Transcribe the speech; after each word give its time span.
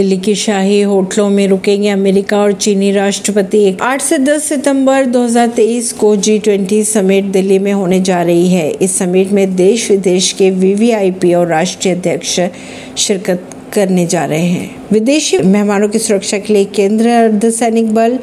दिल्ली 0.00 0.16
के 0.16 0.34
शाही 0.34 0.80
होटलों 0.80 1.28
में 1.30 1.46
रुकेंगे 1.48 1.88
अमेरिका 1.88 2.38
और 2.38 2.52
चीनी 2.52 2.92
राष्ट्रपति। 2.92 3.76
8 3.82 4.00
से 4.00 4.18
10 4.18 4.42
सितंबर 4.42 5.06
2023 5.06 5.92
को 5.92 6.14
जी 6.16 6.38
ट्वेंटी 6.38 6.82
समिट 6.84 7.24
दिल्ली 7.24 7.58
में 7.58 7.72
होने 7.72 8.00
जा 8.00 8.22
रही 8.22 8.48
है। 8.48 8.70
इस 8.70 8.96
समिट 8.98 9.32
में 9.32 9.56
देश 9.56 9.90
विदेश 9.90 10.32
के 10.32 10.50
वीवीआईपी 10.50 11.32
और 11.34 11.46
राष्ट्रीय 11.46 11.94
अध्यक्ष 11.94 12.40
शिरकत 12.98 13.50
करने 13.74 14.06
जा 14.06 14.24
रहे 14.24 14.46
हैं। 14.46 14.70
विदेशी 14.92 15.38
मेहमानों 15.38 15.88
की 15.88 15.98
सुरक्षा 15.98 16.38
के 16.38 16.52
लिए 16.52 16.64
केंद्रीय 16.64 17.14
अर्धसैनिक 17.14 17.94
बल 17.94 18.18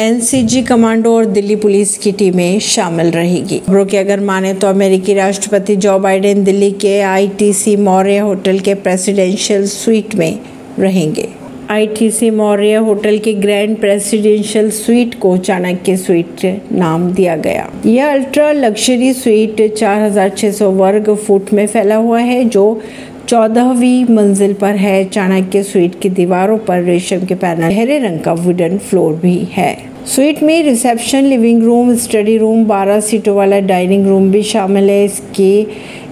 एनसीजी 0.00 0.62
कमांडो 0.62 1.14
और 1.16 1.26
दिल्ली 1.26 1.56
पुलिस 1.56 1.96
की 1.98 2.12
टीमें 2.12 2.60
शामिल 2.60 3.10
रहेगी। 3.10 3.58
खबरों 3.58 3.84
की 3.86 3.96
अगर 3.96 4.20
माने 4.20 4.54
तो 4.54 4.66
अमेरिकी 4.66 5.14
राष्ट्रपति 5.14 5.76
जो 5.76 5.98
बाइडेन 5.98 6.44
दिल्ली 6.44 6.70
के 6.70 7.00
आईटीसी 7.00 7.76
मौर्य 7.76 8.18
होटल 8.18 8.58
के 8.58 8.74
प्रेसिडेंशियल 8.74 9.66
स्वीट 9.66 10.14
में 10.14 10.38
रहेंगे। 10.80 11.28
आईटीसी 11.70 12.30
मौर्य 12.30 12.74
होटल 12.74 13.18
के 13.18 13.32
ग्रैंड 13.32 13.76
प्रेसिडेंशियल 13.76 14.70
स्वीट 14.70 15.14
को 15.14 15.36
चाणक्य 15.36 15.96
स्वीट 15.96 16.46
नाम 16.72 17.10
दिया 17.12 17.36
गया। 17.36 17.68
यह 17.86 18.12
अल्ट्रा 18.12 18.52
लग्जरी 18.52 19.12
स्वीट 19.14 19.60
4,600 19.74 20.70
वर्ग 20.70 21.14
फुट 21.16 21.52
में 21.52 21.66
फैला 21.66 21.96
हुआ 21.96 22.20
है 22.20 22.44
जो 22.44 22.82
चौदहवीं 23.30 24.04
मंजिल 24.04 24.52
पर 24.52 24.76
है। 24.76 25.04
चाणक्य 25.04 25.62
स्वीट 25.62 26.00
की 26.00 26.08
दीवारों 26.08 26.58
पर 26.58 26.82
रेशम 26.82 27.26
के 27.26 27.34
पैनल, 27.34 27.62
हरे 27.62 27.98
रंग 27.98 28.20
का 28.20 28.32
वुडन 28.32 28.78
फ्लोर 28.78 29.12
भी 29.12 29.48
है। 29.52 29.78
स्वीट 30.06 30.42
में 30.42 30.62
reception 30.62 31.24
living 31.24 31.62
room 31.62 31.94
study 31.94 32.36
room 32.38 32.64
12 32.64 33.00
सीटों 33.00 33.36
वाला 33.36 33.60
डाइनिंग 33.60 34.06
रूम 34.06 34.30
भी 34.30 34.42
शामिल 34.42 34.90
है। 34.90 35.04
इसके, 35.04 35.66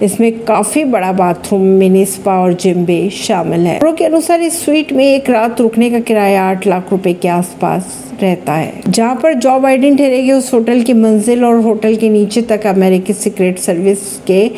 इसमें 0.05 0.39
काफ़ी 0.39 0.83
बड़ा 0.83 1.11
बाथरूम 1.11 1.61
मिनी 1.61 2.05
स्पा 2.05 2.33
और 2.33 2.53
जिम 2.53 2.85
भी 2.85 3.09
शामिल 3.09 3.59
है। 3.59 3.79
के 3.93 4.05
अनुसार 4.05 4.41
इस 4.41 4.65
स्वीट 4.65 4.93
में 4.93 5.05
एक 5.05 5.29
रात 5.29 5.61
रुकने 5.61 5.89
का 5.91 5.99
किराया 5.99 6.43
आठ 6.43 6.67
लाख 6.67 6.91
रुपए 6.91 7.13
के 7.13 7.27
आसपास 7.27 8.13
रहता 8.21 8.53
है। 8.53 8.73
जहाँ 8.87 9.15
पर 9.15 9.33
जॉब 9.33 9.65
आइडेंट 9.65 9.97
ठहरेगी 9.97 10.31
उस 10.31 10.53
होटल 10.53 10.81
की 10.81 10.93
मंजिल 10.93 11.45
और 11.45 11.59
होटल 11.59 11.95
के 11.95 12.09
नीचे 12.09 12.41
तक 12.41 12.67
अमेरिकी 12.67 13.13
सीक्रेट 13.13 13.59
सर्विस 13.59 13.99
के 14.27 14.51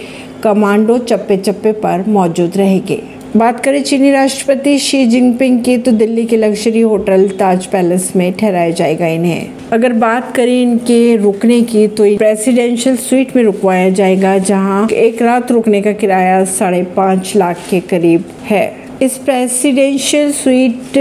कमांडो 0.43 0.97
चप्पे 0.99 1.37
चप्पे 1.37 1.71
पर 1.81 2.03
मौजूद 2.07 2.57
रहेंगे। 2.57 3.01
बात 3.37 3.59
करें 3.63 3.81
चीनी 3.83 4.11
राष्ट्रपति 4.11 4.77
शी 4.79 5.05
जिनपिंग 5.05 5.59
की 5.63 5.77
तो 5.77 5.91
दिल्ली 5.91 6.25
के 6.25 6.37
लग्जरी 6.37 6.81
होटल 6.81 7.27
ताज 7.39 7.65
पैलेस 7.65 8.11
में 8.15 8.31
ठहराया 8.33 8.69
जाएगा 8.71 9.07
इन्हें। 9.07 9.69
अगर 9.73 9.93
बात 9.93 10.35
करें 10.35 10.61
इनके 10.61 11.15
रुकने 11.17 11.61
की 11.61 11.87
तो 11.87 12.03
प्रेसिडेंशियल 12.17 12.97
स्वीट 12.97 13.35
में 13.35 13.43
रुकवाया 13.43 13.89
जाएगा, 13.89 14.37
जहाँ 14.37 14.87
एक 14.87 15.21
रात 15.21 15.51
रुकने 15.51 15.81
का 15.81 15.91
किराया 15.93 16.43
साढ़े 16.45 16.83
पाँच 16.97 17.35
लाख 17.35 17.65
के 17.69 17.79
करीब 17.79 18.25
है। 18.43 18.65
इस 19.01 19.17
प्रेसिडेंशियल 19.17 20.31
स्वीट 20.33 20.97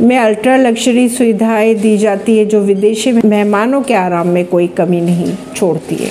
में 0.00 0.16
अल्ट्रा 0.18 0.56
लग्जरी 0.56 1.08
सुविधाएँ 1.08 1.74
दी 1.74 1.96
जाती 1.98 2.38
है, 2.38 2.44
जो 2.44 2.60
विदेशी 2.60 3.12
मेहमानों 3.14 3.82
के 3.82 3.94
आराम 3.94 4.28
में 4.28 4.44
कोई 4.44 4.66
कमी 4.68 5.00
नहीं 5.00 5.34
छोड़ती 5.56 5.94
है। 5.94 6.10